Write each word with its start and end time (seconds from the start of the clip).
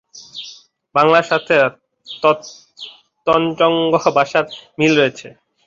বাংলার 0.95 1.25
সাথে 1.31 1.55
তঞ্চঙ্গ্যা 3.27 4.11
ভাষার 4.17 4.45
মিল 4.79 4.93
রয়েছে। 4.97 5.27